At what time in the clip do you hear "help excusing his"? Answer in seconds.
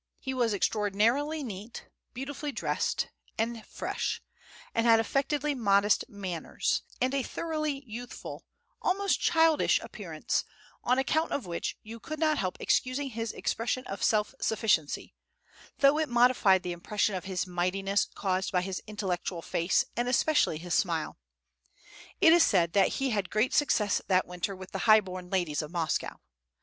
12.39-13.31